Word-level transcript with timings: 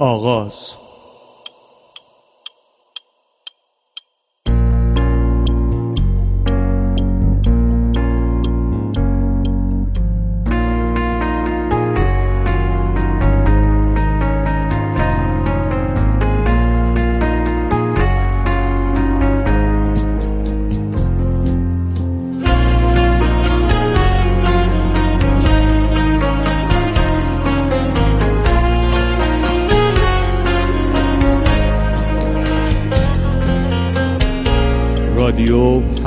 آغاز. 0.00 0.76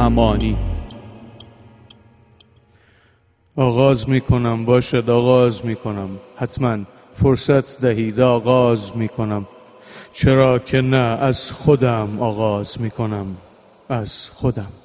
همانی 0.04 0.58
آغاز 3.56 4.10
می 4.10 4.22
کنم 4.22 4.66
باشد 4.66 5.10
آغاز 5.10 5.66
می 5.66 5.76
کنم 5.76 6.10
حتما 6.36 6.78
فرصت 7.14 7.82
دهید 7.82 8.20
آغاز 8.20 8.98
می 8.98 9.10
کنم 9.10 9.48
چرا 10.14 10.60
که 10.60 10.82
نه 10.82 10.98
از 10.98 11.52
خودم 11.52 12.18
آغاز 12.20 12.82
می 12.82 12.92
کنم 12.92 13.26
از 13.90 14.30
خودم. 14.30 14.83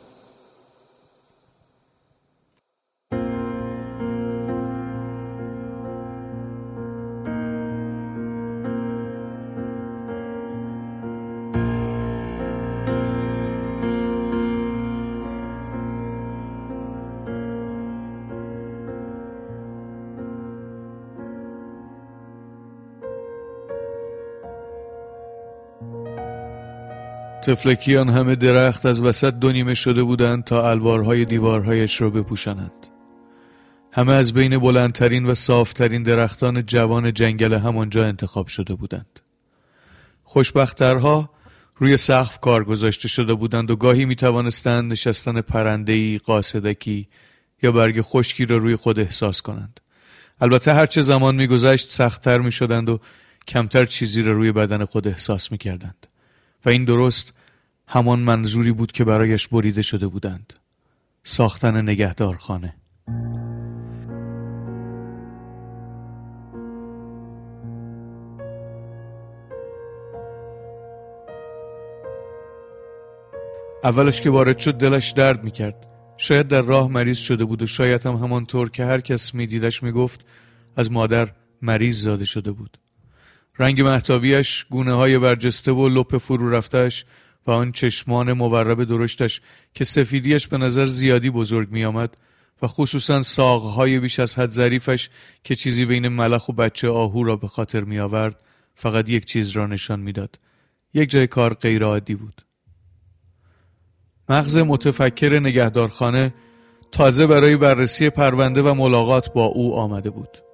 تفلکیان 27.49 28.09
همه 28.09 28.35
درخت 28.35 28.87
از 28.87 29.01
وسط 29.01 29.35
دو 29.35 29.53
نیمه 29.53 29.75
شده 29.75 30.03
بودند 30.03 30.45
تا 30.45 30.71
الوارهای 30.71 31.25
دیوارهایش 31.25 32.01
را 32.01 32.11
بپوشانند. 32.11 32.87
همه 33.93 34.13
از 34.13 34.33
بین 34.33 34.59
بلندترین 34.59 35.27
و 35.27 35.35
صافترین 35.35 36.03
درختان 36.03 36.67
جوان 36.67 37.15
جنگل 37.15 37.55
همانجا 37.55 38.07
انتخاب 38.07 38.47
شده 38.47 38.75
بودند. 38.75 39.21
خوشبختترها 40.23 41.31
روی 41.77 41.97
سقف 41.97 42.39
کار 42.39 42.65
گذاشته 42.65 43.09
شده 43.09 43.35
بودند 43.35 43.71
و 43.71 43.77
گاهی 43.77 44.05
می 44.05 44.17
توانستند 44.17 44.93
نشستن 44.93 45.41
پرندهی، 45.41 46.19
قاصدکی 46.19 47.09
یا 47.63 47.73
برگ 47.73 48.01
خشکی 48.01 48.47
را 48.47 48.57
روی 48.57 48.77
خود 48.77 48.99
احساس 48.99 49.43
کنند. 49.43 49.81
البته 50.41 50.75
هرچه 50.75 51.01
زمان 51.01 51.35
میگذشت 51.35 51.91
سختتر 51.91 52.39
می 52.39 52.53
شدند 52.53 52.89
و 52.89 53.01
کمتر 53.49 53.85
چیزی 53.85 54.23
را 54.23 54.33
روی 54.33 54.53
بدن 54.53 54.85
خود 54.85 55.09
احساس 55.09 55.53
می 55.53 55.59
کردند 55.59 56.07
و 56.65 56.69
این 56.69 56.85
درست 56.85 57.33
همان 57.87 58.19
منظوری 58.19 58.73
بود 58.73 58.93
که 58.93 59.05
برایش 59.05 59.49
بریده 59.49 59.83
شده 59.83 60.07
بودند. 60.07 60.53
ساختن 61.23 61.83
نگهدارخانه. 61.83 62.75
اولش 73.85 74.21
که 74.21 74.31
وارد 74.31 74.59
شد 74.59 74.75
دلش 74.75 75.11
درد 75.11 75.45
می‌کرد. 75.45 75.87
شاید 76.17 76.49
در 76.49 76.61
راه 76.61 76.89
مریض 76.89 77.19
شده 77.19 77.45
بود 77.45 77.63
و 77.63 77.67
شاید 77.67 78.07
هم 78.07 78.15
همانطور 78.15 78.71
که 78.71 78.85
هر 78.85 79.01
کس 79.01 79.35
میدیدش 79.35 79.83
می‌گفت 79.83 80.27
از 80.77 80.93
مادر 80.93 81.29
مریض 81.63 82.03
زاده 82.03 82.25
شده 82.25 82.53
بود. 82.53 82.79
رنگ 83.59 83.81
محتابیش 83.81 84.67
گونه 84.71 84.93
های 84.93 85.19
برجسته 85.19 85.73
و 85.73 85.89
لپ 85.89 86.19
فرو 86.19 86.51
رفتش 86.51 87.05
و 87.47 87.51
آن 87.51 87.73
چشمان 87.73 88.33
مورب 88.33 88.85
درشتش 88.85 89.41
که 89.75 89.85
سفیدیش 89.85 90.47
به 90.47 90.59
نظر 90.59 90.87
زیادی 90.87 91.31
بزرگ 91.31 91.71
می 91.71 91.85
آمد 91.85 92.17
و 92.63 92.67
خصوصا 92.67 93.23
ساقهای 93.23 93.99
بیش 93.99 94.21
از 94.21 94.39
حد 94.39 94.51
ظریفش 94.51 95.09
که 95.45 95.55
چیزی 95.55 95.85
بین 95.85 96.09
ملخ 96.09 96.49
و 96.49 96.53
بچه 96.53 96.89
آهو 96.89 97.25
را 97.25 97.37
به 97.37 97.49
خاطر 97.49 97.81
می 97.81 97.99
آورد 97.99 98.45
فقط 98.75 99.09
یک 99.09 99.25
چیز 99.25 99.51
را 99.51 99.67
نشان 99.67 100.01
می‌داد. 100.01 100.39
یک 100.95 101.11
جای 101.11 101.27
کار 101.27 101.55
غیر 101.55 101.85
عادی 101.85 102.15
بود. 102.15 102.43
مغز 104.29 104.59
متفکر 104.59 105.39
نگهدارخانه 105.39 106.35
تازه 106.93 107.27
برای 107.27 107.57
بررسی 107.57 108.11
پرونده 108.11 108.63
و 108.63 108.75
ملاقات 108.75 109.33
با 109.33 109.45
او 109.45 109.75
آمده 109.77 110.11
بود. 110.11 110.48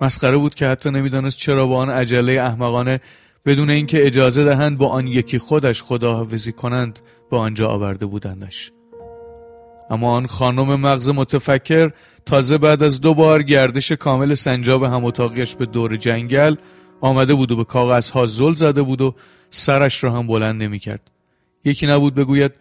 مسخره 0.00 0.36
بود 0.36 0.54
که 0.54 0.66
حتی 0.66 0.90
نمی‌دانست 0.90 1.38
چرا 1.38 1.66
با 1.66 1.76
آن 1.76 1.90
عجله 1.90 2.32
احمقانه 2.32 3.00
بدون 3.46 3.70
اینکه 3.70 4.06
اجازه 4.06 4.44
دهند 4.44 4.78
با 4.78 4.88
آن 4.88 5.06
یکی 5.06 5.38
خودش 5.38 5.82
خداحافظی 5.82 6.52
کنند 6.52 7.00
به 7.30 7.36
آنجا 7.36 7.68
آورده 7.68 8.06
بودندش 8.06 8.72
اما 9.90 10.12
آن 10.12 10.26
خانم 10.26 10.80
مغز 10.80 11.08
متفکر 11.08 11.92
تازه 12.26 12.58
بعد 12.58 12.82
از 12.82 13.00
دو 13.00 13.14
بار 13.14 13.42
گردش 13.42 13.92
کامل 13.92 14.34
سنجاب 14.34 14.82
هم 14.82 15.10
به 15.58 15.66
دور 15.66 15.96
جنگل 15.96 16.56
آمده 17.00 17.34
بود 17.34 17.52
و 17.52 17.56
به 17.56 17.64
کاغذها 17.64 18.26
زل 18.26 18.52
زده 18.54 18.82
بود 18.82 19.00
و 19.00 19.14
سرش 19.50 20.04
را 20.04 20.12
هم 20.12 20.26
بلند 20.26 20.62
نمی 20.62 20.78
کرد. 20.78 21.10
یکی 21.64 21.86
نبود 21.86 22.14
بگوید 22.14 22.52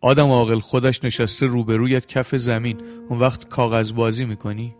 آدم 0.00 0.26
عاقل 0.26 0.60
خودش 0.60 1.04
نشسته 1.04 1.46
روبرویت 1.46 2.06
کف 2.06 2.36
زمین 2.36 2.78
اون 3.08 3.18
وقت 3.18 3.48
کاغذ 3.48 3.92
بازی 3.92 4.24
می‌کنی؟ 4.24 4.74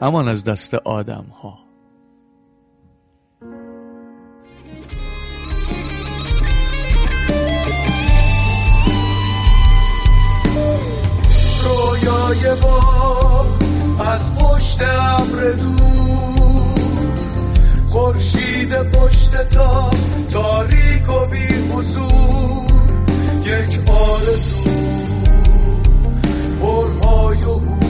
امان 0.00 0.28
از 0.28 0.44
دست 0.44 0.74
آدم 0.74 1.24
ها 1.42 1.58
رویای 11.64 12.60
با 12.62 12.80
از 14.12 14.34
پشت 14.34 14.82
ابر 14.82 15.50
دور 15.50 15.84
خورشید 17.88 18.74
پشت 18.82 19.48
تا 19.48 19.90
تاریک 20.30 21.08
و 21.10 21.26
بی 21.26 21.46
حضور 21.72 22.64
یک 23.44 23.80
آرزو 23.88 24.64
پرهای 26.60 27.42
و 27.42 27.83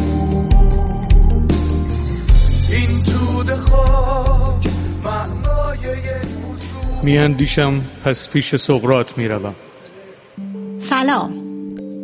میاندیشم 7.05 7.81
پس 8.05 8.29
پیش 8.29 8.57
سقرات 8.57 9.19
می‌روم. 9.19 9.55
سلام. 10.81 11.33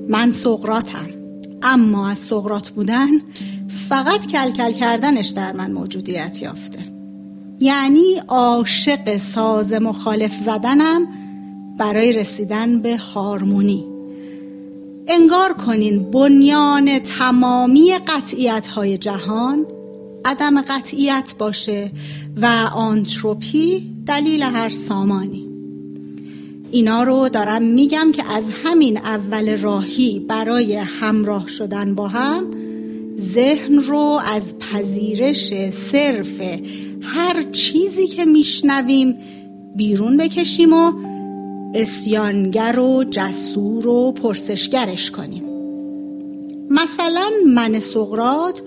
من 0.09 0.31
سقراتم 0.31 1.09
اما 1.62 2.09
از 2.09 2.19
سقرات 2.19 2.69
بودن 2.69 3.09
فقط 3.88 4.27
کلکل 4.27 4.72
کردنش 4.72 5.28
در 5.28 5.53
من 5.53 5.72
موجودیت 5.72 6.43
یافته. 6.43 6.78
یعنی 7.61 8.21
عاشق 8.28 9.16
ساز 9.16 9.72
مخالف 9.72 10.34
زدنم 10.34 11.09
برای 11.78 12.12
رسیدن 12.12 12.82
به 12.82 12.97
هارمونی. 12.97 13.84
انگار 15.09 15.53
کنین 15.53 16.11
بنیان 16.11 16.99
تمامی 16.99 17.93
قطعیت 18.09 18.67
های 18.67 18.99
جهان 18.99 19.67
عدم 20.25 20.62
قطعیت 20.62 21.34
باشه 21.38 21.91
و 22.37 22.47
آنتروپی 22.75 23.89
دلیل 24.06 24.43
هر 24.43 24.69
سامانی. 24.69 25.50
اینا 26.70 27.02
رو 27.02 27.29
دارم 27.29 27.62
میگم 27.62 28.12
که 28.12 28.32
از 28.32 28.44
همین 28.64 28.97
اول 28.97 29.56
راهی 29.56 30.19
برای 30.19 30.75
همراه 30.76 31.47
شدن 31.47 31.94
با 31.94 32.08
هم 32.08 32.44
ذهن 33.19 33.79
رو 33.79 34.20
از 34.35 34.58
پذیرش 34.58 35.70
صرف 35.70 36.41
هر 37.02 37.43
چیزی 37.52 38.06
که 38.06 38.25
میشنویم 38.25 39.14
بیرون 39.76 40.17
بکشیم 40.17 40.73
و 40.73 40.93
اسیانگر 41.75 42.79
و 42.79 43.05
جسور 43.11 43.87
و 43.87 44.12
پرسشگرش 44.12 45.11
کنیم. 45.11 45.44
مثلا 46.70 47.31
من 47.47 47.79
سقرات 47.79 48.62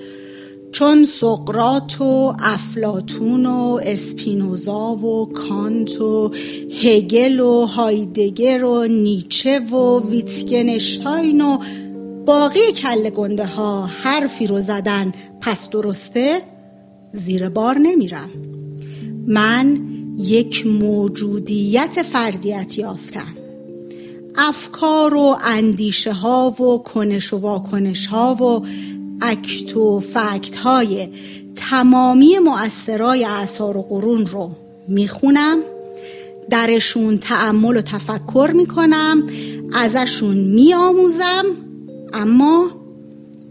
چون 0.74 1.06
سقرات 1.06 2.02
و 2.02 2.36
افلاتون 2.40 3.46
و 3.46 3.80
اسپینوزا 3.84 4.96
و 4.96 5.34
کانت 5.34 6.02
و 6.02 6.32
هگل 6.82 7.40
و 7.40 7.66
هایدگر 7.66 8.64
و 8.64 8.88
نیچه 8.88 9.60
و 9.60 10.10
ویتگنشتاین 10.10 11.42
و 11.42 11.58
باقی 12.26 12.72
کل 12.76 13.10
گنده 13.10 13.46
ها 13.46 13.86
حرفی 13.86 14.48
رو 14.48 14.62
زدن 14.62 15.12
پس 15.42 15.70
درسته؟ 15.70 16.42
زیر 17.14 17.50
بار 17.50 17.78
نمیرم. 17.78 18.30
من 19.28 19.78
یک 20.18 20.68
موجودیت 20.68 22.04
فردیت 22.04 22.78
یافتم. 22.78 23.36
افکار 24.36 25.14
و 25.14 25.36
اندیشه 25.44 26.14
ها 26.14 26.50
و 26.50 26.84
کنش 26.84 27.34
و 27.34 27.38
واکنش 27.38 28.08
ها 28.08 28.36
و 28.36 28.66
اکت 29.24 29.78
و 29.78 30.00
فکت 30.00 30.56
های 30.56 31.10
تمامی 31.56 32.38
مؤثرای 32.40 33.24
اثار 33.24 33.78
و 33.78 33.82
قرون 33.82 34.26
رو 34.26 34.52
می‌خونم. 34.88 35.58
درشون 36.50 37.18
تعمل 37.18 37.78
و 37.78 37.82
تفکر 37.82 38.52
می‌کنم. 38.56 39.24
ازشون 39.74 40.38
میآموزم. 40.38 41.46
اما 42.14 42.72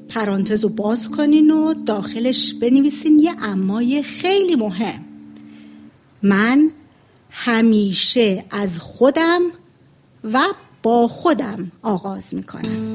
پرانتز 0.08 0.62
رو 0.62 0.68
باز 0.68 1.08
کنین 1.08 1.50
و 1.50 1.74
داخلش 1.86 2.54
بنویسین. 2.54 3.18
یه 3.18 3.32
امای 3.42 4.02
خیلی 4.02 4.56
مهم. 4.56 5.04
من 6.22 6.70
همیشه 7.30 8.44
از 8.50 8.78
خودم 8.78 9.40
و 10.32 10.40
با 10.82 11.08
خودم 11.08 11.72
آغاز 11.82 12.34
می‌کنم. 12.34 12.91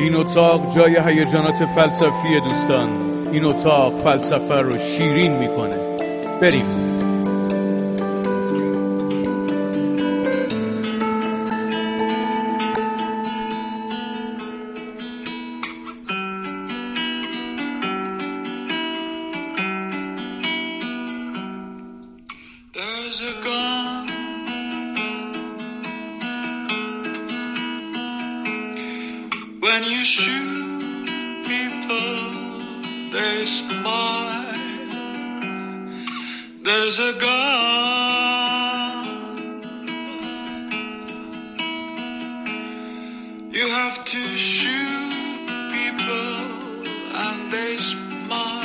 این 0.00 0.16
اتاق 0.16 0.74
جای 0.74 1.00
هیجانات 1.06 1.64
فلسفی 1.64 2.40
دوستان. 2.40 2.88
این 3.32 3.44
اتاق 3.44 3.98
فلسفه 3.98 4.54
رو 4.54 4.78
شیرین 4.78 5.32
می‌کنه. 5.32 5.76
بریم. 6.40 6.89
You 43.60 43.68
have 43.68 44.04
to 44.06 44.36
shoot 44.36 45.12
people 45.70 46.36
and 47.24 47.52
they 47.52 47.76
smile. 47.76 48.64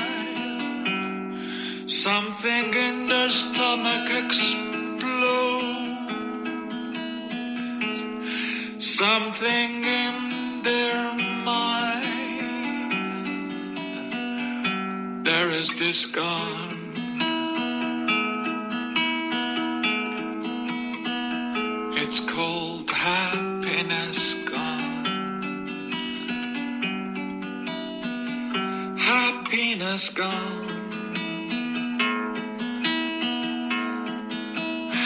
Something 1.86 2.74
in 2.74 3.08
their 3.10 3.30
stomach 3.30 4.10
explodes. 4.10 4.56
Something 8.80 9.84
in 9.84 10.64
their 10.64 11.14
mind. 11.44 12.06
There 15.26 15.50
is 15.52 15.70
this 15.78 16.06
gone. 16.06 16.75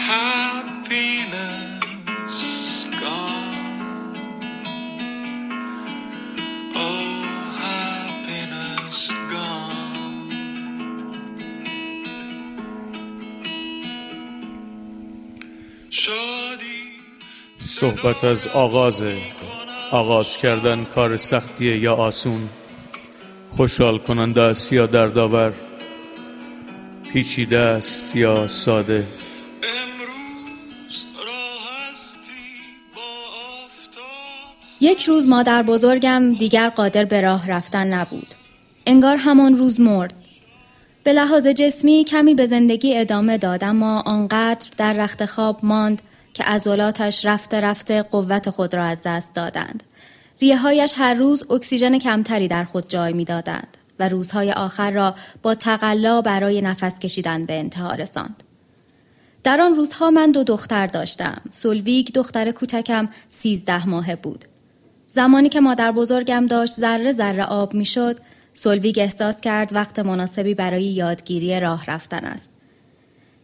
Happiness 0.08 1.18
gone. 3.00 3.50
صحبت 17.80 18.24
از 18.24 18.46
آغاز 18.48 19.02
آغاز 19.90 20.36
کردن 20.36 20.84
کار 20.84 21.16
سختیه 21.16 21.78
یا 21.78 21.94
آسون؟ 21.94 22.48
خوشحال 23.60 23.98
کننده 23.98 24.40
است 24.40 24.72
یا 24.72 24.86
دردآور 24.86 25.52
پیچیده 27.12 27.58
است 27.58 28.16
یا 28.16 28.48
ساده 28.48 29.06
یک 34.80 35.04
روز 35.04 35.28
مادر 35.28 35.62
بزرگم 35.62 36.34
دیگر 36.34 36.68
قادر 36.68 37.04
به 37.04 37.20
راه 37.20 37.50
رفتن 37.50 37.86
نبود. 37.86 38.34
انگار 38.86 39.16
همان 39.16 39.54
روز 39.54 39.80
مرد. 39.80 40.14
به 41.04 41.12
لحاظ 41.12 41.46
جسمی 41.46 42.04
کمی 42.04 42.34
به 42.34 42.46
زندگی 42.46 42.96
ادامه 42.96 43.38
داد 43.38 43.64
اما 43.64 44.00
آنقدر 44.00 44.66
در 44.76 44.92
رخت 44.92 45.26
خواب 45.26 45.60
ماند 45.62 46.02
که 46.34 46.44
عضلاتش 46.44 47.24
رفته 47.24 47.60
رفته 47.60 48.02
قوت 48.02 48.50
خود 48.50 48.74
را 48.74 48.84
از 48.84 49.00
دست 49.04 49.34
دادند. 49.34 49.82
ریه 50.40 50.56
هایش 50.56 50.92
هر 50.96 51.14
روز 51.14 51.44
اکسیژن 51.50 51.98
کمتری 51.98 52.48
در 52.48 52.64
خود 52.64 52.88
جای 52.88 53.12
می 53.12 53.24
دادند 53.24 53.76
و 53.98 54.08
روزهای 54.08 54.52
آخر 54.52 54.90
را 54.90 55.14
با 55.42 55.54
تقلا 55.54 56.20
برای 56.20 56.62
نفس 56.62 56.98
کشیدن 56.98 57.46
به 57.46 57.58
انتها 57.58 57.92
رساند. 57.92 58.42
در 59.44 59.60
آن 59.60 59.74
روزها 59.74 60.10
من 60.10 60.30
دو 60.30 60.44
دختر 60.44 60.86
داشتم. 60.86 61.40
سولویگ 61.50 62.08
دختر 62.14 62.50
کوچکم 62.50 63.08
سیزده 63.30 63.86
ماهه 63.88 64.16
بود. 64.16 64.44
زمانی 65.08 65.48
که 65.48 65.60
مادر 65.60 65.92
بزرگم 65.92 66.46
داشت 66.46 66.72
ذره 66.72 67.12
ذره 67.12 67.44
آب 67.44 67.74
می 67.74 67.84
شد، 67.84 68.18
سولویگ 68.52 68.98
احساس 68.98 69.40
کرد 69.40 69.72
وقت 69.72 69.98
مناسبی 69.98 70.54
برای 70.54 70.84
یادگیری 70.84 71.60
راه 71.60 71.84
رفتن 71.86 72.24
است. 72.24 72.50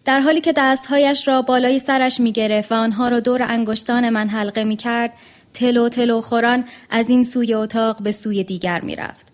در 0.04 0.20
حالی 0.20 0.40
که 0.40 0.52
دستهایش 0.56 1.28
را 1.28 1.42
بالای 1.42 1.78
سرش 1.78 2.20
می 2.20 2.32
گرفت 2.32 2.72
و 2.72 2.74
آنها 2.74 3.08
را 3.08 3.20
دور 3.20 3.42
انگشتان 3.42 4.10
من 4.10 4.28
حلقه 4.28 4.64
می 4.64 4.76
کرد 4.76 5.12
تلو 5.56 5.88
تلو 5.88 6.20
خوران 6.20 6.64
از 6.90 7.08
این 7.08 7.24
سوی 7.24 7.54
اتاق 7.54 8.02
به 8.02 8.12
سوی 8.12 8.44
دیگر 8.44 8.80
می 8.80 8.96
رفت. 8.96 9.26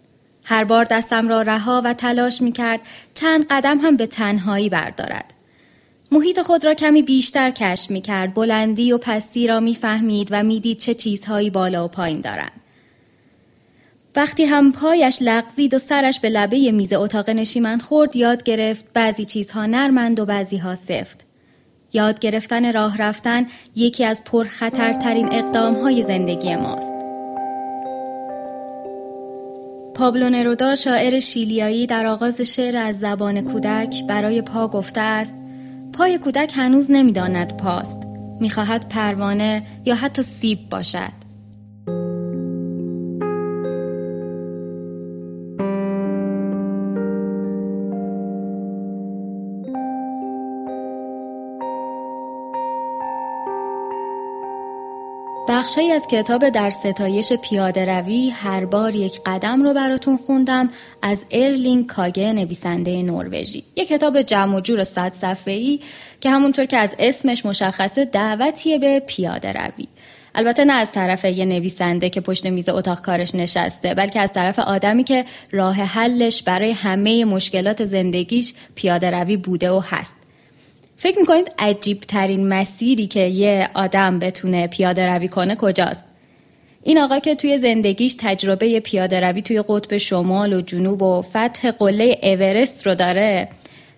هر 0.45 0.65
بار 0.65 0.85
دستم 0.85 1.29
را 1.29 1.43
رها 1.43 1.83
و 1.85 1.95
تلاش 1.95 2.43
می 2.43 2.53
کرد 2.53 2.81
چند 3.15 3.47
قدم 3.51 3.79
هم 3.79 3.97
به 3.97 4.07
تنهایی 4.07 4.69
بردارد. 4.69 5.33
محیط 6.13 6.41
خود 6.41 6.65
را 6.65 6.75
کمی 6.75 7.03
بیشتر 7.03 7.51
کشف 7.51 7.91
می 7.91 8.01
کرد 8.01 8.35
بلندی 8.35 8.93
و 8.93 8.99
پستی 8.99 9.47
را 9.47 9.61
می 9.61 9.75
فهمید 9.75 10.29
و 10.31 10.43
می 10.43 10.61
دید 10.61 10.79
چه 10.79 10.95
چیزهایی 10.95 11.51
بالا 11.51 11.85
و 11.85 11.89
پایین 11.89 12.21
دارند. 12.21 12.61
وقتی 14.17 14.45
هم 14.45 14.73
پایش 14.73 15.19
لغزید 15.21 15.75
و 15.75 15.79
سرش 15.79 16.21
به 16.21 16.29
لبه 16.29 16.73
میز 16.73 16.93
اتاق 16.93 17.31
نشیمن 17.31 17.79
خورد 17.79 18.17
یاد 18.17 18.43
گرفت 18.43 18.85
بعضی 18.95 19.25
چیزها 19.25 19.67
نرمند 19.67 20.21
و 20.21 20.25
بعضی 20.25 20.57
ها 20.57 20.75
سفت. 20.75 21.32
یاد 21.93 22.19
گرفتن 22.19 22.73
راه 22.73 22.97
رفتن 22.97 23.47
یکی 23.77 24.05
از 24.05 24.25
پرخطرترین 24.25 25.29
اقدام 25.33 25.75
های 25.75 26.03
زندگی 26.03 26.57
ماست. 26.57 26.95
پابلو 29.95 30.31
نرودا 30.31 30.75
شاعر 30.75 31.21
شیلیایی 31.21 31.87
در 31.87 32.07
آغاز 32.07 32.41
شعر 32.41 32.77
از 32.77 33.01
زبان 33.01 33.41
کودک 33.41 34.05
برای 34.09 34.43
پا 34.43 34.69
گفته 34.69 35.01
است 35.01 35.37
پای 35.93 36.19
کودک 36.19 36.53
هنوز 36.57 36.91
نمی‌داند 36.91 37.57
پاست 37.57 37.99
می‌خواهد 38.41 38.89
پروانه 38.89 39.63
یا 39.85 39.95
حتی 39.95 40.23
سیب 40.23 40.59
باشد 40.71 41.22
بخشی 55.63 55.93
از 55.93 56.07
کتاب 56.07 56.49
در 56.49 56.71
ستایش 56.71 57.33
پیاده 57.33 57.85
روی 57.85 58.31
هر 58.31 58.65
بار 58.65 58.95
یک 58.95 59.21
قدم 59.27 59.63
رو 59.63 59.75
براتون 59.75 60.17
خوندم 60.17 60.71
از 61.03 61.25
ارلینگ 61.31 61.87
کاگه 61.87 62.33
نویسنده 62.33 63.03
نروژی. 63.03 63.65
یک 63.77 63.89
کتاب 63.89 64.23
جمع 64.23 64.57
و 64.57 64.61
جور 64.61 64.85
صد 64.85 65.15
صفحه‌ای 65.15 65.81
که 66.21 66.31
همونطور 66.31 66.67
که 66.67 66.77
از 66.77 66.97
اسمش 66.99 67.47
مشخصه 67.47 68.05
دعوتیه 68.05 68.79
به 68.79 69.01
پیاده 69.01 69.53
روی. 69.53 69.89
البته 70.35 70.65
نه 70.65 70.73
از 70.73 70.93
طرف 70.93 71.25
یه 71.25 71.45
نویسنده 71.45 72.11
که 72.11 72.21
پشت 72.21 72.47
میز 72.47 72.69
اتاق 72.69 73.01
کارش 73.01 73.35
نشسته 73.35 73.95
بلکه 73.95 74.21
از 74.21 74.33
طرف 74.33 74.59
آدمی 74.59 75.05
که 75.05 75.25
راه 75.51 75.77
حلش 75.77 76.43
برای 76.43 76.71
همه 76.71 77.25
مشکلات 77.25 77.85
زندگیش 77.85 78.55
پیاده 78.75 79.11
روی 79.11 79.37
بوده 79.37 79.71
و 79.71 79.81
هست. 79.81 80.22
فکر 81.03 81.19
می‌کنید 81.19 81.53
عجیب 81.59 82.01
ترین 82.01 82.49
مسیری 82.49 83.07
که 83.07 83.21
یه 83.21 83.69
آدم 83.75 84.19
بتونه 84.19 84.67
پیاده 84.67 85.07
روی 85.07 85.29
کنه 85.29 85.57
کجاست؟ 85.57 86.05
این 86.83 86.99
آقا 86.99 87.19
که 87.19 87.35
توی 87.35 87.59
زندگیش 87.59 88.17
تجربه 88.19 88.81
پیاده 88.81 89.21
روی 89.21 89.43
توی 89.43 89.63
قطب 89.69 89.97
شمال 89.97 90.53
و 90.53 90.61
جنوب 90.61 91.03
و 91.03 91.23
فتح 91.23 91.71
قله 91.71 92.19
اورست 92.23 92.87
رو 92.87 92.95
داره 92.95 93.49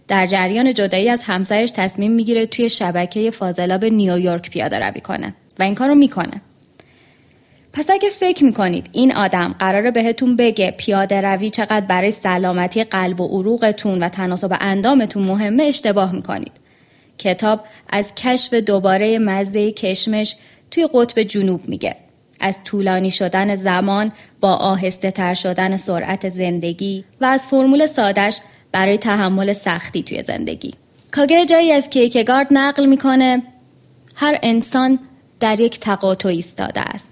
در 0.09 0.27
جریان 0.27 0.75
جدایی 0.75 1.09
از 1.09 1.23
همسرش 1.23 1.71
تصمیم 1.71 2.13
می‌گیره 2.13 2.47
توی 2.47 2.69
شبکه 2.69 3.31
فاضلاب 3.31 3.85
نیویورک 3.85 4.51
پیاده 4.51 4.79
روی 4.79 5.01
کنه 5.01 5.35
و 5.59 5.63
این 5.63 5.75
کار 5.75 5.89
رو 5.89 5.95
می‌کنه 5.95 6.41
پس 7.73 7.91
اگه 7.91 8.09
فکر 8.09 8.45
می‌کنید 8.45 8.89
این 8.93 9.15
آدم 9.15 9.55
قراره 9.59 9.91
بهتون 9.91 10.37
بگه 10.37 10.71
پیاده 10.71 11.21
روی 11.21 11.51
چقدر 11.51 11.87
برای 11.87 12.11
سلامتی 12.11 12.85
قلب 12.85 13.21
و 13.21 13.27
عروقتون 13.27 14.03
و 14.03 14.09
تناسب 14.09 14.57
اندامتون 14.61 15.23
مهمه 15.23 15.63
اشتباه 15.63 16.13
می‌کنید. 16.13 16.64
کتاب 17.25 17.61
از 17.89 18.15
کشف 18.15 18.55
دوباره 18.55 19.19
مزه 19.19 19.73
کشمش 19.73 20.37
توی 20.71 20.89
قطب 20.95 21.23
جنوب 21.23 21.69
میگه. 21.69 21.97
از 22.41 22.65
طولانی 22.65 23.11
شدن 23.11 23.57
زمان 23.57 24.13
با 24.41 24.53
آهسته 24.53 25.11
تر 25.11 25.35
شدن 25.35 25.77
سرعت 25.77 26.31
زندگی 26.31 27.05
و 27.21 27.25
از 27.25 27.41
فرمول 27.41 27.87
سادش 27.87 28.41
برای 28.73 28.99
تحمل 28.99 29.53
سختی 29.53 30.03
توی 30.03 30.23
زندگی. 30.23 30.75
کاگه 31.11 31.47
جایی 31.47 31.73
از 31.73 31.91
کیکگارد 31.91 32.47
نقل 32.51 32.87
می‌کنه 32.87 33.43
هر 34.15 34.39
انسان 34.43 34.99
در 35.41 35.61
یک 35.61 35.81
تقاطع 35.81 36.29
ایستاده 36.29 36.81
است. 36.81 37.11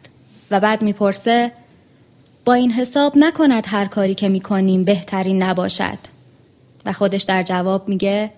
و 0.51 0.61
بعد 0.61 0.83
می‌پرسه 0.83 1.53
با 2.45 2.55
این 2.55 2.73
حساب 2.73 3.13
نکند 3.17 3.65
هر 3.67 3.85
کاری 3.85 4.15
که 4.15 4.29
می‌کنیم 4.29 4.85
بهترین 4.85 5.43
نباشد 5.43 5.99
و 6.87 6.93
خودش 6.93 7.23
در 7.23 7.43
جواب 7.43 7.89
میگه 7.89 8.31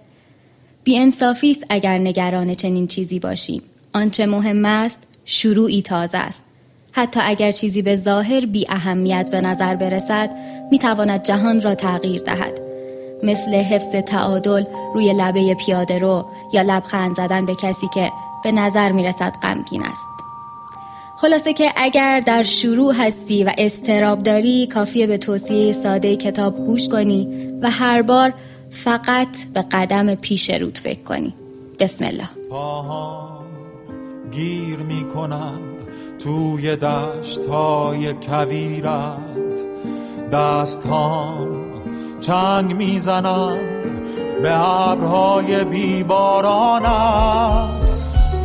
بی 0.84 0.98
انصافی 0.98 1.50
است 1.50 1.64
اگر 1.68 1.98
نگران 1.98 2.54
چنین 2.54 2.86
چیزی 2.86 3.18
باشیم 3.18 3.62
آنچه 3.94 4.26
مهم 4.26 4.64
است 4.64 5.02
شروعی 5.24 5.82
تازه 5.82 6.18
است. 6.18 6.42
حتی 6.92 7.20
اگر 7.22 7.52
چیزی 7.52 7.82
به 7.82 7.96
ظاهر 7.96 8.46
بی 8.46 8.66
اهمیت 8.68 9.28
به 9.30 9.40
نظر 9.40 9.74
برسد 9.74 10.30
می‌تواند 10.70 11.22
جهان 11.22 11.60
را 11.60 11.74
تغییر 11.74 12.22
دهد. 12.22 12.60
مثل 13.22 13.54
حفظ 13.54 13.94
تعادل 13.94 14.64
روی 14.94 15.12
لبه 15.12 15.54
پیاده 15.54 15.98
رو 15.98 16.26
یا 16.52 16.62
لبخند 16.62 17.16
زدن 17.16 17.46
به 17.46 17.54
کسی 17.54 17.86
که 17.94 18.12
به 18.44 18.52
نظر 18.52 18.92
می‌رسد 18.92 19.32
غمگین 19.42 19.82
است. 19.82 20.06
خلاصه 21.16 21.52
که 21.52 21.70
اگر 21.76 22.20
در 22.20 22.42
شروع 22.42 22.94
هستی 22.98 23.44
و 23.44 23.52
استراب 23.58 24.22
داری 24.22 24.66
کافیه 24.66 25.06
به 25.06 25.18
توصیه 25.18 25.72
ساده 25.72 26.16
کتاب 26.16 26.64
گوش 26.64 26.88
کنی 26.88 27.28
و 27.62 27.70
هر 27.70 28.02
بار 28.02 28.32
فقط 28.74 29.44
به 29.54 29.62
قدم 29.62 30.14
پیش 30.14 30.50
رود 30.50 30.78
فکر 30.78 31.02
کنی. 31.02 31.34
بسم 31.80 32.04
الله. 32.04 32.28
پاهام 32.50 33.44
گیر 34.32 34.76
می 34.76 35.08
کند 35.08 35.82
توی 36.18 36.76
دشت 36.76 37.46
های 37.46 38.12
کویرت. 38.12 39.64
دست 40.32 40.88
چنگ 42.20 42.76
می‌زنند 42.76 43.84
به 44.42 44.60
ابرهای 44.60 45.64
بیبارانت. 45.64 46.84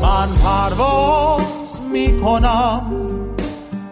من 0.02 0.28
پرواز 0.44 1.80
می 1.92 2.22
کنم 2.22 2.82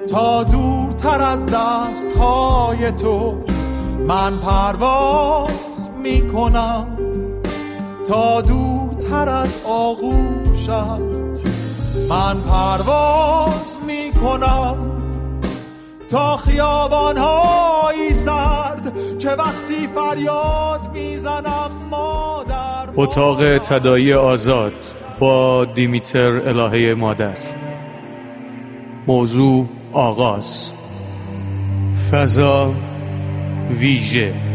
تا 0.10 0.44
دورتر 0.44 1.22
از 1.22 1.46
دست 1.46 2.08
های 2.17 2.91
تو. 2.91 3.38
من 4.08 4.38
پرواز 4.38 5.66
می 6.08 6.28
کنم 6.28 6.88
تا 8.08 8.42
دورتر 8.42 9.30
از 9.30 9.62
آغوشت. 9.66 10.70
من 12.10 12.42
پرواز 12.42 13.78
می 13.88 14.12
کنم 14.22 14.78
تا 16.10 16.38
خیابان 16.38 17.18
های 17.18 18.14
سرد 18.14 18.94
که 19.20 19.30
وقتی 19.30 19.88
فریاد 19.96 20.90
می‌زنم 20.94 21.72
مادر 21.92 22.90
اتاق 22.96 23.58
تدایی 23.58 24.14
آزاد 24.14 24.74
با 25.20 25.66
دیمیتر 25.66 26.50
الهه 26.50 26.94
مادر. 26.94 27.38
موضوع 29.08 29.66
آغاز. 29.94 30.72
فضا 32.12 32.72
ویژه. 33.70 34.47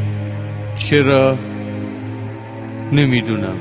چرا 0.90 1.38
نمی‌دونم. 2.92 3.58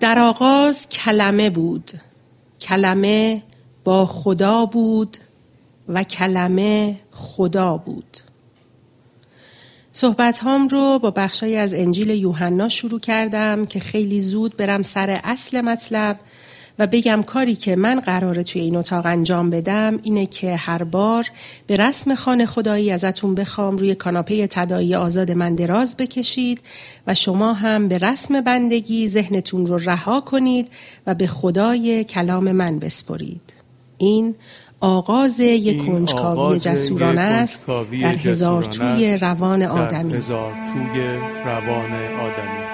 در 0.00 0.18
آغاز 0.18 0.88
کلمه 0.88 1.50
بود. 1.50 1.90
کلمه 2.60 3.42
با 3.84 4.06
خدا 4.06 4.66
بود 4.66 5.16
و 5.88 6.02
کلمه 6.02 6.96
خدا 7.10 7.76
بود. 7.76 8.16
صحبت 9.92 10.38
هام 10.38 10.68
رو 10.68 10.98
با 10.98 11.10
بخشای 11.10 11.56
از 11.56 11.74
انجیل 11.74 12.10
یوحنا 12.10 12.68
شروع 12.68 13.00
کردم 13.00 13.66
که 13.66 13.80
خیلی 13.80 14.20
زود 14.20 14.56
برم 14.56 14.82
سر 14.82 15.20
اصل 15.24 15.60
مطلب 15.60 16.20
و 16.80 16.86
بگم 16.86 17.22
کاری 17.22 17.54
که 17.54 17.76
من 17.76 18.00
قراره 18.00 18.42
توی 18.42 18.62
این 18.62 18.76
اتاق 18.76 19.06
انجام 19.06 19.50
بدم 19.50 19.98
اینه 20.02 20.26
که 20.26 20.56
هر 20.56 20.82
بار 20.82 21.26
به 21.66 21.76
رسم 21.76 22.14
خانه 22.14 22.46
خدایی 22.46 22.90
ازتون 22.90 23.34
بخوام 23.34 23.76
روی 23.76 23.94
کاناپه 23.94 24.46
تدایی 24.46 24.94
آزاد 24.94 25.32
من 25.32 25.54
دراز 25.54 25.96
بکشید 25.96 26.60
و 27.06 27.14
شما 27.14 27.52
هم 27.52 27.88
به 27.88 27.98
رسم 27.98 28.40
بندگی 28.40 29.08
ذهنتون 29.08 29.66
رو 29.66 29.76
رها 29.76 30.20
کنید 30.20 30.68
و 31.06 31.14
به 31.14 31.26
خدای 31.26 32.04
کلام 32.04 32.52
من 32.52 32.78
بسپرید. 32.78 33.52
این 33.98 34.34
آغاز 34.80 35.40
یک 35.40 35.86
کنجکاوی 35.86 36.58
جسورانه 36.58 37.20
است 37.20 37.66
در 38.02 38.16
هزار 38.16 38.62
توی 38.62 39.16
روان 39.16 39.62
آدمی. 39.62 40.14
هزار 40.14 40.52
توی 40.52 41.02
روان 41.44 41.92
آدمی. 42.20 42.69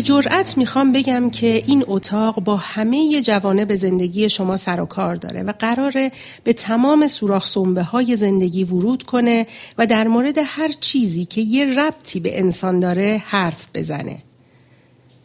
به 0.00 0.04
جرأت 0.04 0.58
می‌خوام 0.58 0.92
بگم 0.92 1.30
که 1.30 1.62
این 1.66 1.84
اتاق 1.86 2.40
با 2.40 2.56
همه 2.56 3.20
جوانب 3.22 3.74
زندگی 3.74 4.28
شما 4.28 4.56
سر 4.56 4.80
و 4.80 4.86
کار 4.86 5.14
داره 5.14 5.42
و 5.42 5.52
قراره 5.58 6.12
به 6.44 6.52
تمام 6.52 7.06
سوراخ 7.06 7.46
سنبه 7.46 7.82
های 7.82 8.16
زندگی 8.16 8.64
ورود 8.64 9.02
کنه 9.02 9.46
و 9.78 9.86
در 9.86 10.08
مورد 10.08 10.38
هر 10.44 10.72
چیزی 10.80 11.24
که 11.24 11.40
یه 11.40 11.64
ربطی 11.64 12.20
به 12.20 12.38
انسان 12.38 12.80
داره 12.80 13.22
حرف 13.26 13.66
بزنه. 13.74 14.18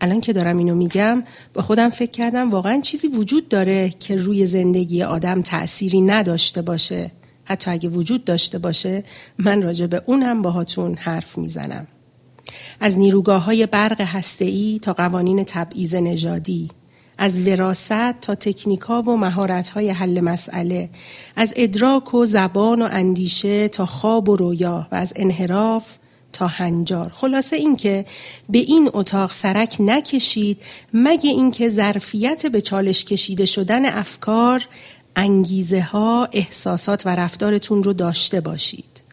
الان 0.02 0.22
که 0.22 0.34
دارم 0.34 0.58
اینو 0.58 0.76
میگم 0.76 1.24
با 1.54 1.62
خودم 1.62 1.90
فکر 1.90 2.12
کردم 2.12 2.52
واقعا 2.52 2.82
چیزی 2.82 3.08
وجود 3.08 3.50
داره 3.50 3.90
که 3.90 4.16
روی 4.16 4.46
زندگی 4.46 5.04
آدم 5.04 5.42
تأثیری 5.42 6.02
نداشته 6.02 6.62
باشه 6.62 7.12
حتی 7.44 7.72
اگه 7.72 7.90
وجود 7.90 8.26
داشته 8.26 8.58
باشه 8.58 9.04
من 9.38 9.62
راجع 9.62 9.86
به 9.86 10.02
اونم 10.06 10.42
باهاتون 10.42 10.96
حرف 10.96 11.38
می‌زنم 11.38 11.88
از 12.80 12.98
نیروگاه 12.98 13.44
های 13.44 13.66
برق 13.66 14.02
هسته‌ای 14.02 14.80
تا 14.82 14.94
قوانین 14.94 15.44
تبعیض 15.44 15.96
نژادی 15.96 16.70
از 17.18 17.48
وراست 17.48 18.22
تا 18.22 18.36
تکنیکا 18.36 19.02
و 19.02 19.18
مهارت 19.18 19.70
های 19.70 19.90
حل 19.90 20.20
مسئله 20.20 20.90
از 21.36 21.54
ادراک 21.58 22.14
و 22.14 22.26
زبان 22.26 22.82
و 22.82 22.88
اندیشه 22.92 23.68
تا 23.68 23.86
خواب 23.86 24.30
و 24.30 24.36
رویا 24.36 24.88
و 24.92 24.96
از 24.96 25.14
انحراف 25.16 25.98
تا 26.34 26.48
هنجار. 26.48 27.10
خلاصه 27.10 27.56
اینکه 27.56 28.06
به 28.50 28.58
این 28.58 28.90
اتاق 28.94 29.32
سرک 29.32 29.78
نکشید 29.80 30.62
مگه 30.94 31.30
اینکه 31.30 31.70
ظرفیت 31.70 32.46
به 32.46 32.62
چالش 32.62 33.06
کشیده 33.06 33.46
شدن 33.46 33.86
افکار 33.86 34.68
انگیزه 35.16 35.82
ها 35.82 36.30
احساسات 36.32 37.06
و 37.06 37.10
رفتارتون 37.10 37.84
رو 37.84 37.94
داشته 37.94 38.42
باشید. 38.42 39.04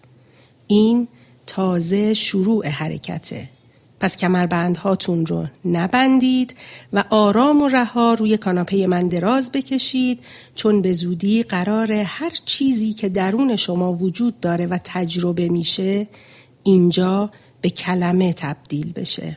این 0.67 1.09
تازه 1.55 2.15
شروع 2.15 2.69
حرکته. 2.69 3.49
پس 4.01 4.17
کمربندهاتون 4.17 5.27
رو 5.27 5.47
نبندید 5.65 6.55
و 6.93 7.05
آرام 7.11 7.63
و 7.63 7.69
رها 7.69 8.15
روی 8.15 8.37
کاناپه 8.37 8.87
من 8.87 9.09
دراز 9.09 9.53
بکشید 9.53 10.21
چون 10.55 10.83
به 10.83 10.93
زودی 10.93 11.43
قرار 11.43 11.93
هر 11.93 12.31
چیزی 12.45 12.93
که 12.93 13.09
درون 13.09 13.57
شما 13.57 13.93
وجود 13.93 14.41
داره 14.41 14.67
و 14.67 14.79
تجربه 14.85 15.49
میشه 15.49 16.09
اینجا 16.63 17.31
به 17.61 17.71
کلمه 17.71 18.33
تبدیل 18.33 18.93
بشه. 18.93 19.37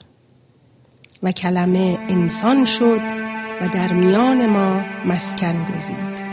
و 1.23 1.31
کلمه 1.31 1.97
انسان 2.09 2.65
شد 2.65 3.01
و 3.61 3.69
در 3.73 3.93
میان 3.93 4.45
ما 4.45 4.81
مسکن 5.05 5.65
گزید. 5.75 6.24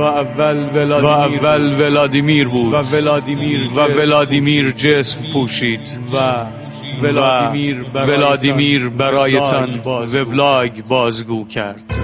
و 0.00 0.02
اول 0.02 0.56
ولادیمیر, 0.74 1.04
و 1.04 1.46
اول 1.46 1.80
ولادیمیر 1.80 2.48
بود. 2.48 2.72
و 2.72 2.76
ولادیمیر 2.76 3.70
و 3.74 3.80
ولادیمیر 3.80 4.70
جسم 4.70 5.18
پوشید. 5.32 5.98
و 6.12 6.32
ولادیمیر, 7.02 7.84
ولادیمیر 7.94 8.88
برایتان 8.88 9.80
وبلاگ 9.84 10.72
بازگو 10.88 11.48
کرد. 11.48 11.99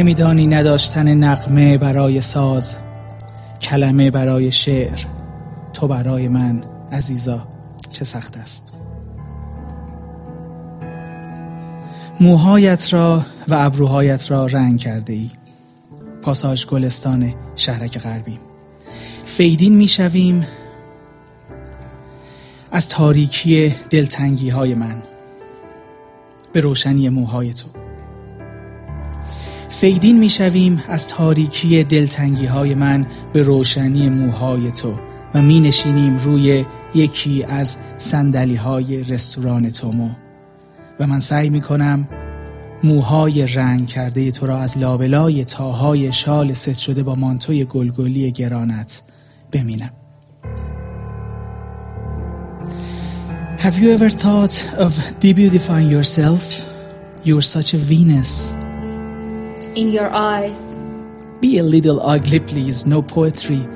نمیدانی 0.00 0.46
نداشتن 0.46 1.14
نقمه 1.14 1.78
برای 1.78 2.20
ساز 2.20 2.76
کلمه 3.60 4.10
برای 4.10 4.52
شعر 4.52 5.00
تو 5.72 5.88
برای 5.88 6.28
من 6.28 6.64
عزیزا 6.92 7.48
چه 7.92 8.04
سخت 8.04 8.36
است. 8.36 8.72
موهایت 12.20 12.92
را 12.92 13.26
و 13.48 13.54
ابروهایت 13.54 14.30
را 14.30 14.46
رنگ 14.46 14.78
کرده 14.78 15.12
ای 15.12 15.30
پاساژ 16.22 16.66
گلستان 16.66 17.34
شهرک 17.56 17.98
غربی. 17.98 18.38
فیدین 19.24 19.74
می‌شویم 19.74 20.46
از 22.70 22.88
تاریکی 22.88 23.74
دلتنگی 23.90 24.50
های 24.50 24.74
من. 24.74 25.02
به 26.52 26.60
روشنی 26.60 27.08
موهای 27.08 27.52
تو. 27.52 27.79
فیدین 29.80 30.18
می‌شویم 30.18 30.82
از 30.88 31.08
تاریکی 31.08 31.84
دلتنگی 31.84 32.46
های 32.46 32.74
من 32.74 33.06
به 33.32 33.42
روشنی 33.42 34.08
موهای 34.08 34.70
تو 34.70 34.94
و 35.34 35.42
می 35.42 35.60
نشینیم 35.60 36.18
روی 36.18 36.64
یکی 36.94 37.44
از 37.44 37.76
سندلی 37.98 38.54
های 38.56 39.04
رستوران 39.04 39.70
تومو 39.70 40.10
و 41.00 41.06
من 41.06 41.20
سعی 41.20 41.50
می 41.50 41.60
کنم 41.60 42.08
موهای 42.84 43.46
رنگ 43.46 43.86
کرده 43.86 44.30
تو 44.30 44.46
را 44.46 44.58
از 44.58 44.78
لابلای 44.78 45.44
تاهای 45.44 46.12
شال 46.12 46.52
ست 46.52 46.78
شده 46.78 47.02
با 47.02 47.14
مانتوی 47.14 47.64
گلگلی 47.64 48.32
گرانت 48.32 49.02
ببینم 49.52 49.90
Have 53.58 53.78
you 53.78 53.90
ever 53.96 54.10
thought 54.10 54.56
of 54.78 54.92
debeautifying 55.22 55.90
yourself? 55.90 56.44
You're 57.24 57.46
such 57.54 57.74
a 57.74 57.78
Venus. 57.78 58.54
In 59.74 59.88
your 59.88 60.10
eyes. 60.10 60.76
Be 61.40 61.58
a 61.58 61.62
little 61.62 62.00
ugly, 62.00 62.40
please. 62.40 62.86
No 62.86 63.02
poetry 63.02 63.66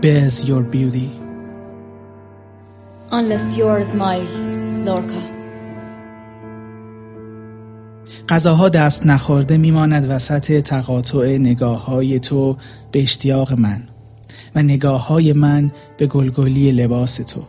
bears 0.00 0.48
your 0.48 0.62
beauty. 0.62 1.10
Unless 3.12 3.56
yours, 3.56 3.94
my 3.94 4.18
Lorca. 4.84 5.34
غذاها 8.28 8.68
دست 8.68 9.06
نخورده 9.06 9.56
میماند 9.56 10.10
وسط 10.10 10.60
تقاطع 10.60 11.36
نگاه 11.38 11.84
های 11.84 12.18
تو 12.18 12.56
به 12.92 13.02
اشتیاق 13.02 13.52
من 13.52 13.82
و 14.54 14.62
نگاه 14.62 15.06
های 15.06 15.32
من 15.32 15.70
به 15.96 16.06
گلگلی 16.06 16.72
لباس 16.72 17.16
تو 17.16 17.44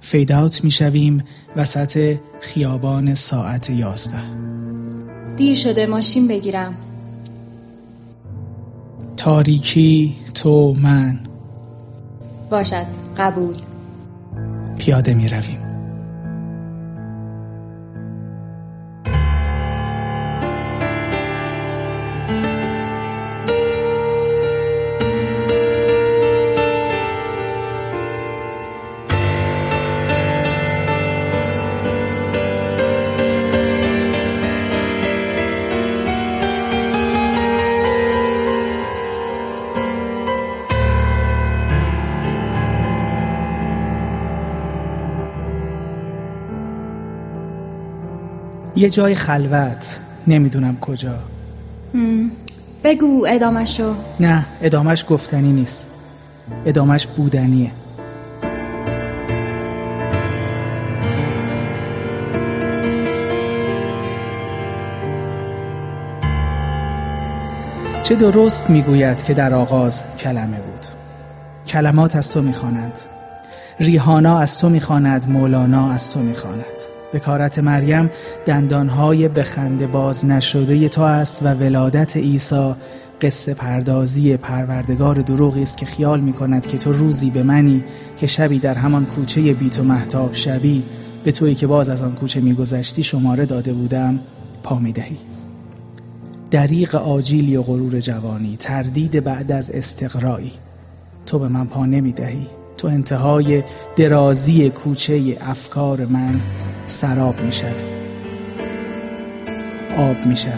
فیداوت 0.00 0.64
می‌شویم 0.64 1.24
وسط 1.56 2.16
خیابان 2.40 3.14
ساعت 3.14 3.70
یازده 3.70 4.22
دیر 5.36 5.54
شده 5.54 5.86
ماشین 5.86 6.28
بگیرم. 6.28 6.74
تاریکی 9.16 10.16
تو 10.34 10.74
من. 10.74 11.20
باشد. 12.50 12.86
قبول. 13.18 13.54
پیاده 14.78 15.14
می 15.14 15.28
رویم 15.28 15.61
یه 48.82 48.90
جای 48.90 49.14
خلوت. 49.14 50.00
نمی‌دونم 50.26 50.76
کجا. 50.80 51.14
بگو 52.84 53.26
ادامشو 53.28 53.94
نه 54.20 54.46
ادامش 54.62 55.04
گفتنی 55.08 55.52
نیست. 55.52 55.86
ادامش 56.66 57.06
بودنیه. 57.06 57.70
چه 68.02 68.14
درست 68.14 68.70
می‌گوید 68.70 69.22
که 69.22 69.34
در 69.34 69.54
آغاز 69.54 70.02
کلمه 70.18 70.56
بود؟ 70.56 70.86
کلمات 71.66 72.16
از 72.16 72.30
تو 72.30 72.42
می‌خوانند. 72.42 73.00
ریحانا 73.80 74.38
از 74.38 74.58
تو 74.58 74.68
می‌خواند 74.68 75.30
مولانا 75.30 75.92
از 75.92 76.10
تو 76.10 76.20
می‌خواند. 76.20 76.91
بکارت 77.12 77.58
مریم 77.58 78.10
دندانهای 78.46 79.28
به 79.28 79.42
خنده 79.42 79.86
باز 79.86 80.26
نشده 80.26 80.88
تو 80.88 81.02
است 81.02 81.42
و 81.42 81.54
ولادت 81.54 82.16
عیسی 82.16 82.74
قصه 83.22 83.54
پردازی 83.54 84.36
پروردگار 84.36 85.14
دروغی 85.14 85.62
است 85.62 85.76
که 85.76 85.86
خیال 85.86 86.20
می 86.20 86.32
کند 86.32 86.66
که 86.66 86.78
تو 86.78 86.92
روزی 86.92 87.30
به 87.30 87.42
منی 87.42 87.84
که 88.16 88.26
شبی 88.26 88.58
در 88.58 88.74
همان 88.74 89.06
کوچه 89.06 89.54
بیت 89.54 89.78
و 89.78 89.82
محتاب 89.82 90.34
شبی 90.34 90.82
به 91.24 91.32
تویی 91.32 91.54
که 91.54 91.66
باز 91.66 91.88
از 91.88 92.02
آن 92.02 92.12
کوچه 92.12 92.40
میگذشتی 92.40 93.02
شماره 93.02 93.46
داده 93.46 93.72
بودم 93.72 94.20
پا 94.62 94.78
می 94.78 94.92
دهی 94.92 95.18
دریق 96.50 96.94
آجیلی 96.94 97.56
و 97.56 97.62
غرور 97.62 98.00
جوانی 98.00 98.56
تردید 98.56 99.24
بعد 99.24 99.52
از 99.52 99.70
استقرایی 99.70 100.52
تو 101.26 101.38
به 101.38 101.48
من 101.48 101.66
پا 101.66 101.86
نمی 101.86 102.12
دهی 102.12 102.46
تو 102.82 102.88
انتهای 102.88 103.62
درازی 103.96 104.70
کوچه 104.70 105.38
افکار 105.40 106.04
من 106.04 106.40
سراب 106.86 107.34
می‌شوی. 107.44 107.70
آب 109.96 110.26
می‌شوی. 110.26 110.52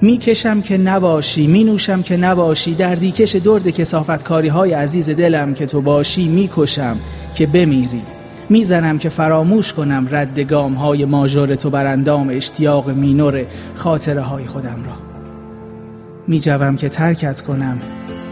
می‌کشم 0.00 0.62
که 0.62 0.78
نباشی 0.78 1.46
می 1.46 1.64
نوشم 1.64 2.02
که 2.02 2.16
نباشی 2.16 2.74
در 2.74 2.94
دیکش 2.94 3.36
درد 3.36 3.70
کسافتکاری 3.70 4.48
های 4.48 4.72
عزیز 4.72 5.10
دلم 5.10 5.54
که 5.54 5.66
تو 5.66 5.80
باشی 5.80 6.28
می‌کشم 6.28 6.96
که 7.34 7.46
بمیری. 7.46 8.02
می‌زنم 8.48 8.98
که 8.98 9.08
فراموش 9.08 9.72
کنم 9.72 10.08
رد 10.10 10.40
گام 10.40 10.74
های 10.74 11.04
ماژور 11.04 11.54
تو 11.54 11.70
برندام 11.70 12.28
اشتیاق 12.30 12.90
مینور 12.90 13.46
خاطره 13.74 14.20
های 14.20 14.46
خودم 14.46 14.84
را. 14.86 14.94
میجوم 16.26 16.76
که 16.76 16.88
ترکت 16.88 17.40
کنم 17.40 17.80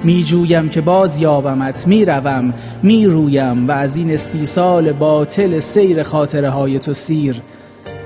می 0.05 0.25
جویم 0.25 0.69
که 0.69 0.81
باز 0.81 1.21
یابمت 1.21 1.87
می 1.87 2.05
روم 2.05 2.55
می 2.83 3.07
رویم 3.07 3.69
و 3.69 3.71
از 3.71 3.97
این 3.97 4.11
استیصال 4.11 4.93
باطل 4.93 5.59
سیر 5.59 6.03
خاطره 6.03 6.51
های 6.51 6.79
تو 6.79 6.95
سیر 6.95 7.41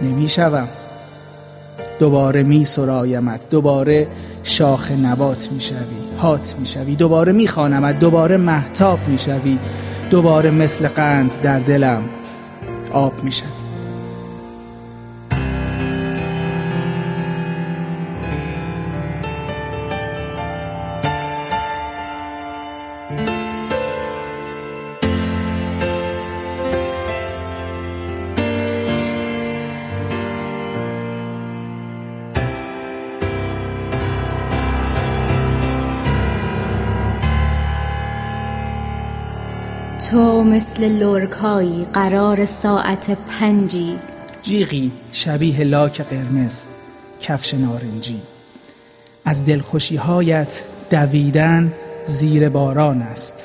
نمی 0.02 0.28
شوم 0.28 0.68
دوباره 1.98 2.42
می 2.42 2.64
سرایمت 2.64 3.50
دوباره 3.50 4.08
شاخ 4.42 4.90
نبات 4.90 5.52
می 5.52 5.60
شوی 5.60 6.18
هات 6.22 6.54
می 6.58 6.66
شوی 6.66 6.96
دوباره 6.96 7.32
می 7.32 7.48
خانمت 7.48 7.98
دوباره 7.98 8.36
محتاب 8.36 8.98
می 9.08 9.18
شوی 9.18 9.58
دوباره 10.10 10.50
مثل 10.50 10.88
قند 10.88 11.40
در 11.42 11.58
دلم 11.58 12.02
آب 12.92 13.24
می 13.24 13.32
شوی 13.32 13.61
تو 40.12 40.44
مثل 40.44 40.88
لورکایی 40.88 41.86
قرار 41.92 42.46
ساعت 42.46 43.10
پنجی. 43.10 43.98
جیغی 44.42 44.92
شبیه 45.12 45.64
لاک 45.64 46.00
قرمز 46.00 46.64
کفش 47.20 47.54
نارنجی. 47.54 48.20
از 49.24 49.46
دلخوشی 49.46 49.96
هایت 49.96 50.62
دویدن 50.90 51.72
زیر 52.04 52.48
باران 52.48 53.02
است. 53.02 53.44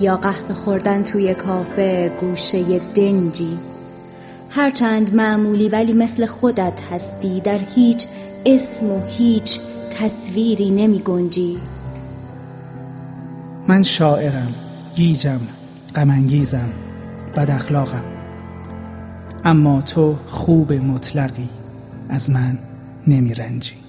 یا 0.00 0.16
قهوه 0.16 0.54
خوردن 0.54 1.02
توی 1.02 1.34
کافه 1.34 2.12
گوشه 2.20 2.78
دنجی. 2.78 3.58
هرچند 4.50 5.14
معمولی 5.14 5.68
ولی 5.68 5.92
مثل 5.92 6.26
خودت 6.26 6.80
هستی 6.92 7.40
در 7.40 7.60
هیچ 7.74 8.06
اسم 8.46 8.90
و 8.90 9.00
هیچ 9.06 9.60
تصویری 10.00 10.70
نمی 10.70 10.98
گنجی 10.98 11.58
من 13.68 13.82
شاعرم 13.82 14.54
گیجم. 14.94 15.40
غمانگیزم 15.96 16.68
بد 17.36 17.50
اخلاقم. 17.50 18.04
اما 19.44 19.82
تو 19.82 20.18
خوب 20.26 20.72
مطلقی 20.72 21.48
از 22.08 22.30
من 22.30 22.58
نمی 23.06 23.34
رنجی. 23.34 23.79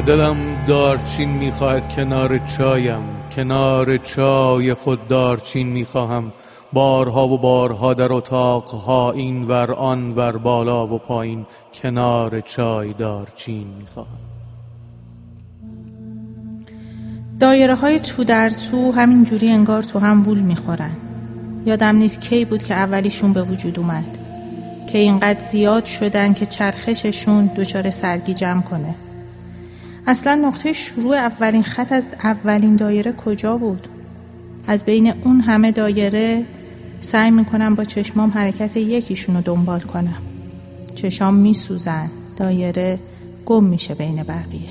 دلم 0.00 0.64
دارچین 0.66 1.28
می‌خواهد 1.28 1.88
کنار 1.88 2.38
چایم 2.38 3.02
کنار 3.36 3.96
چای 3.96 4.74
خود 4.74 5.08
دارچین 5.08 5.66
می‌خواهم. 5.66 6.32
بارها 6.72 7.28
و 7.28 7.38
بارها 7.38 7.94
در 7.94 8.12
اتاقها 8.12 9.12
این 9.12 9.48
ور 9.48 9.72
آن 9.72 10.12
ور 10.14 10.36
بالا 10.36 10.86
و 10.86 10.98
پایین 10.98 11.46
کنار 11.74 12.40
چای 12.40 12.92
دارچین 12.92 13.66
می‌خواهم. 13.80 14.18
دایره 17.40 17.74
های 17.74 18.00
تو 18.00 18.24
در 18.24 18.50
تو 18.50 18.92
همین 18.92 19.24
جوری 19.24 19.50
انگار 19.50 19.82
تو 19.82 19.98
هم 19.98 20.28
وول 20.28 20.38
می‌خورن. 20.38 20.96
یادم 21.66 21.96
نیست 21.96 22.20
کی 22.20 22.44
بود 22.44 22.62
که 22.62 22.74
اولیشون 22.74 23.32
به 23.32 23.42
وجود 23.42 23.78
اومد. 23.78 24.04
که 24.92 24.98
اینقدر 24.98 25.38
زیاد 25.38 25.84
شدن 25.84 26.34
که 26.34 26.46
چرخششون 26.46 27.50
دچار 27.56 27.90
سرگی 27.90 28.34
جمع 28.34 28.62
کنه. 28.62 28.94
اصلا 30.10 30.34
نقطه 30.34 30.72
شروع 30.72 31.16
اولین 31.16 31.62
خط 31.62 31.92
از 31.92 32.08
اولین 32.24 32.76
دایره 32.76 33.12
کجا 33.12 33.56
بود؟ 33.56 33.88
از 34.66 34.84
بین 34.84 35.12
اون 35.24 35.40
همه 35.40 35.72
دایره 35.72 36.44
سعی 37.00 37.30
می‌کنم 37.30 37.74
با 37.74 37.84
چشمام 37.84 38.30
حرکت 38.30 38.76
یکیشون 38.76 39.34
رو 39.36 39.42
دنبال 39.42 39.80
کنم 39.80 40.22
چشام 40.94 41.34
میسوزن 41.34 42.10
دایره 42.36 42.98
گم 43.46 43.64
میشه 43.64 43.94
بین 43.94 44.22
بقیه 44.22 44.70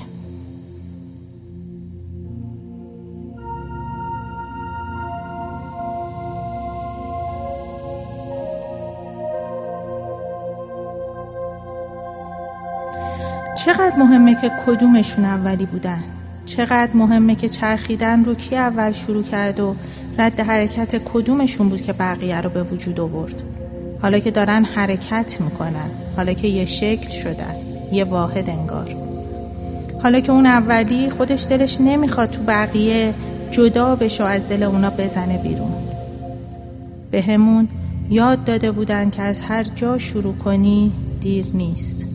چقدر 13.70 13.96
مهمه 13.96 14.34
که 14.34 14.52
کدومشون 14.66 15.24
اولی 15.24 15.66
بودن؟ 15.66 16.02
چقدر 16.46 16.90
مهمه 16.94 17.34
که 17.34 17.48
چرخیدن 17.48 18.24
رو 18.24 18.34
کی 18.34 18.56
اول 18.56 18.92
شروع 18.92 19.22
کرد 19.22 19.60
و 19.60 19.74
رد 20.18 20.40
حرکت 20.40 21.00
کدومشون 21.04 21.68
بود 21.68 21.80
که 21.80 21.92
بقیه 21.92 22.40
رو 22.40 22.50
به 22.50 22.62
وجود 22.62 23.00
آورد؟ 23.00 23.42
حالا 24.02 24.18
که 24.18 24.30
دارن 24.30 24.64
حرکت 24.64 25.40
می‌کنن 25.40 25.90
حالا 26.16 26.32
که 26.32 26.48
یه 26.48 26.64
شکل 26.64 27.08
شدن 27.08 27.54
یه 27.92 28.04
واحد 28.04 28.50
انگار. 28.50 28.96
حالا 30.02 30.20
که 30.20 30.32
اون 30.32 30.46
اولی 30.46 31.10
خودش 31.10 31.46
دلش 31.46 31.80
نمی‌خواد 31.80 32.30
تو 32.30 32.42
بقیه 32.42 33.14
جدا 33.50 33.96
بشه 33.96 34.24
از 34.24 34.48
دل 34.48 34.62
اونا 34.62 34.90
بزنه 34.90 35.38
بیرون. 35.38 35.72
به 37.10 37.22
همون 37.22 37.68
یاد 38.08 38.44
داده 38.44 38.70
بودن 38.70 39.10
که 39.10 39.22
از 39.22 39.40
هر 39.40 39.62
جا 39.62 39.98
شروع 39.98 40.34
کنی 40.34 40.92
دیر 41.20 41.46
نیست. 41.54 42.06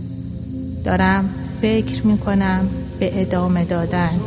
دارم 0.83 1.29
فکر 1.64 2.06
می 2.06 2.18
کنم 2.18 2.68
به 3.00 3.20
ادامه 3.20 3.64
دادن 3.64 4.20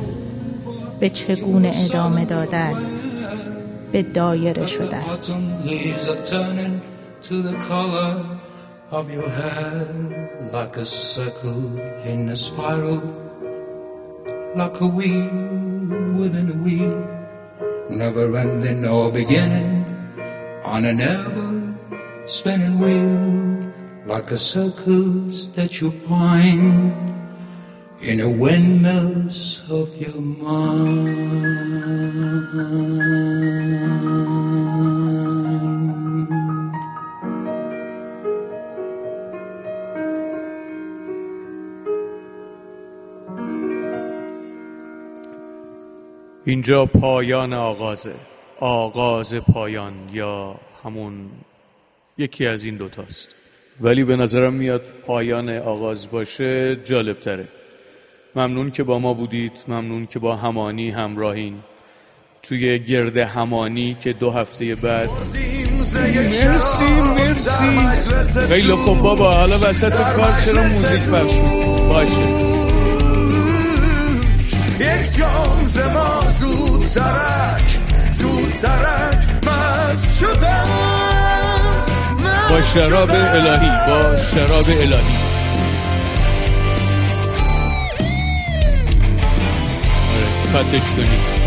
به 1.00 1.10
چگونه 1.10 1.72
ادامه 1.86 2.26
دادن 2.26 2.74
به 3.91 4.04
دایره 4.04 4.65
شدن 4.65 5.04
of 8.93 9.12
your 9.12 9.28
hair 9.28 9.88
like 10.52 10.78
a 10.78 10.86
circle 10.86 11.80
in 12.06 12.30
a 12.30 12.36
spiral, 12.36 13.02
like 14.56 14.80
a 14.82 14.88
wheel 14.88 15.34
within 16.19 16.48
a 16.52 16.58
wheel, 16.65 17.00
never 17.89 18.38
ending 18.38 18.86
or 18.86 19.12
beginning 19.12 19.84
on 20.63 20.86
an 20.86 21.02
ever 21.02 21.74
spinning 22.28 22.78
wheel, 22.78 23.74
like 24.06 24.30
a 24.30 24.38
circles 24.38 25.52
that 25.54 25.82
you 25.82 25.89
find 25.89 26.93
in 28.03 28.19
the 28.19 28.29
windmills 28.29 29.63
of 29.71 29.97
your 29.97 30.21
mind. 30.21 31.19
اینجا 46.45 46.87
پایان 46.87 47.53
آغازه. 47.53 48.15
آغاز 48.61 49.35
پایان 49.35 49.93
یا 50.13 50.61
همون 50.85 51.31
یکی 52.19 52.47
از 52.47 52.65
این 52.65 52.77
دوتاست. 52.77 53.35
ولی 53.81 54.05
به 54.05 54.17
نظرم 54.17 54.53
میاد 54.53 54.83
پایان 55.07 55.51
آغاز 55.51 56.11
باشه 56.11 56.77
جالب 56.77 57.21
تره 57.21 57.49
ممنون 58.37 58.71
که 58.71 58.83
با 58.83 58.99
ما 58.99 59.14
بودید 59.14 59.53
ممنون 59.69 60.07
که 60.07 60.19
با 60.19 60.37
همانی 60.37 60.91
همراهین. 60.91 61.55
توی 62.43 62.79
گرد 62.79 63.17
همانی 63.17 63.97
که 64.01 64.12
دو 64.12 64.31
هفته 64.31 64.75
بعد. 64.75 65.09
مرسی 65.79 66.91
مرسی. 67.01 68.41
خیلی 68.49 68.73
خوب 68.73 68.99
بابا 68.99 69.33
حالا 69.33 69.55
وسط 69.55 70.01
کار 70.17 70.38
چرا 70.45 70.62
موزیک 70.62 71.03
پخش؟ 71.03 71.38
باشه؟ 71.88 72.21
یک 74.81 75.17
جام 75.17 75.64
زما 75.64 76.25
زود 76.29 76.87
ترک 76.87 77.79
زود 78.11 78.51
ترک 78.51 79.29
مست 79.47 80.19
شدم 80.21 80.64
با 82.51 82.61
شراب 82.62 83.11
الهی 83.11 83.71
با 83.87 84.17
شراب 84.17 84.67
الهی. 84.69 85.38
کاتش 90.53 90.91
کنید 90.91 91.39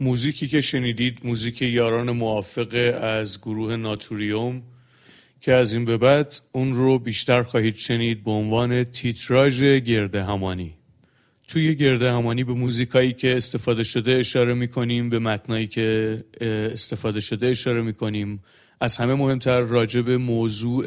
موزیکی 0.00 0.48
که 0.48 0.60
شنیدید 0.60 1.18
موزیک 1.24 1.62
یاران 1.62 2.10
موافقه 2.10 2.98
از 3.02 3.40
گروه 3.40 3.76
ناتوریوم 3.76 4.62
که 5.40 5.52
از 5.52 5.72
این 5.72 5.84
به 5.84 5.96
بعد 5.96 6.34
اون 6.52 6.72
رو 6.72 6.98
بیشتر 6.98 7.42
خواهید 7.42 7.76
شنید 7.76 8.24
به 8.24 8.30
عنوان 8.30 8.84
تیتراژ 8.84 9.62
گرده 9.62 10.24
همانی. 10.24 10.74
توی 11.48 11.74
گرده 11.74 12.12
همانی 12.12 12.44
به 12.44 12.52
موزیکایی 12.52 13.12
که 13.12 13.36
استفاده 13.36 13.82
شده 13.82 14.12
اشاره 14.12 14.54
می‌کنیم 14.54 15.10
به 15.10 15.18
متنایی 15.18 15.66
که 15.66 16.18
استفاده 16.40 17.20
شده 17.20 17.46
اشاره 17.46 17.82
می‌کنیم. 17.82 18.42
از 18.80 18.96
همه 18.96 19.14
مهمتر 19.14 19.60
راجع 19.60 20.00
به 20.00 20.18
موضوع 20.18 20.84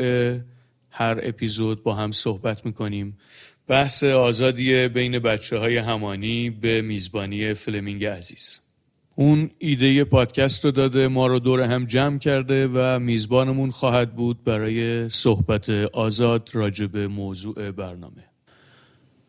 هر 0.96 1.20
اپیزود 1.24 1.84
با 1.84 1.94
هم 1.96 2.12
صحبت 2.12 2.66
می‌کنیم. 2.66 3.18
بحث 3.68 4.04
آزادی 4.04 4.88
بین 4.88 5.20
بچه 5.20 5.58
های 5.58 5.78
همانی 5.78 6.50
به 6.50 6.82
میزبانی 6.82 7.54
فلمینگ 7.54 8.06
عزیز. 8.06 8.60
اون 9.16 9.50
ایده 9.58 10.04
پادکست 10.04 10.66
رو 10.66 10.72
داده 10.72 11.08
ما 11.08 11.28
رو 11.28 11.40
دور 11.40 11.62
هم 11.62 11.86
جمع 11.86 12.18
کرده 12.18 12.68
و 12.74 13.00
میزبانمون 13.00 13.72
خواهد 13.72 14.16
بود 14.16 14.44
برای 14.44 15.10
صحبت 15.10 15.70
آزاد 15.70 16.50
راجع 16.54 16.86
به 16.86 17.08
موضوع 17.08 17.72
برنامه. 17.72 18.26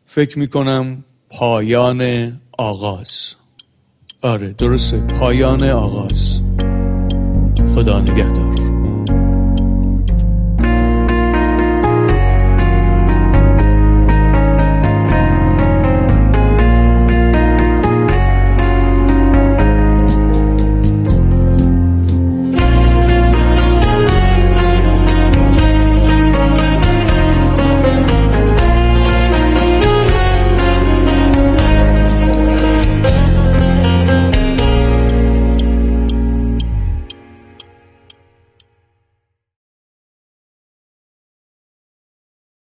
فکر 0.06 0.38
می‌کنم 0.38 1.04
پایان 1.30 2.32
آغاز. 2.58 3.34
آره 4.22 4.48
درسته 4.48 5.00
پایان 5.00 5.64
آغاز. 5.64 6.42
خدا 7.74 8.00
نگهدار. 8.00 8.53